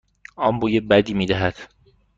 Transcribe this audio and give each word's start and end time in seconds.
آن 0.35 0.59
بوی 0.59 0.79
بدی 0.79 1.13
میدهد. 1.13 1.55